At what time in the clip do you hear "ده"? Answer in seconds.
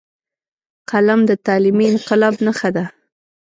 2.75-2.85